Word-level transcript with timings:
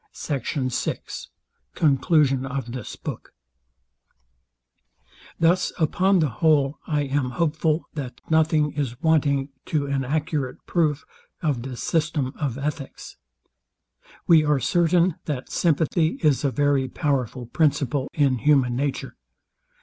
SECT. 0.13 0.55
VI 0.83 0.95
CONCLUSION 1.75 2.43
OF 2.47 2.71
THIS 2.71 2.95
BOOK 2.95 3.35
Thus 5.39 5.71
upon 5.77 6.17
the 6.17 6.29
whole 6.41 6.79
I 6.87 7.03
am 7.03 7.29
hopeful, 7.37 7.87
that 7.93 8.19
nothing 8.27 8.71
is 8.71 8.99
wanting 9.03 9.49
to 9.65 9.85
an 9.85 10.03
accurate 10.03 10.57
proof 10.65 11.05
of 11.43 11.61
this 11.61 11.83
system 11.83 12.33
of 12.39 12.57
ethics. 12.57 13.17
We 14.25 14.43
are 14.43 14.59
certain, 14.59 15.17
that 15.25 15.51
sympathy 15.51 16.17
is 16.23 16.43
a 16.43 16.49
very 16.49 16.87
powerful 16.87 17.45
principle 17.45 18.09
in 18.11 18.39
human 18.39 18.75
nature. 18.75 19.17